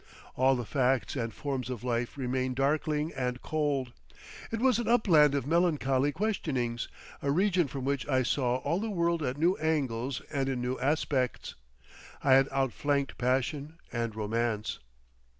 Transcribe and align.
All 0.35 0.55
the 0.55 0.65
facts 0.65 1.15
and 1.15 1.31
forms 1.31 1.69
of 1.69 1.83
life 1.83 2.17
remain 2.17 2.55
darkling 2.55 3.13
and 3.13 3.39
cold. 3.43 3.93
It 4.49 4.59
was 4.59 4.79
an 4.79 4.87
upland 4.87 5.35
of 5.35 5.45
melancholy 5.45 6.11
questionings, 6.11 6.87
a 7.21 7.29
region 7.29 7.67
from 7.67 7.85
which 7.85 8.07
I 8.07 8.23
saw 8.23 8.55
all 8.55 8.79
the 8.79 8.89
world 8.89 9.21
at 9.21 9.37
new 9.37 9.57
angles 9.57 10.23
and 10.33 10.49
in 10.49 10.59
new 10.59 10.79
aspects; 10.79 11.53
I 12.23 12.33
had 12.33 12.49
outflanked 12.49 13.19
passion 13.19 13.77
and 13.93 14.15
romance. 14.15 14.79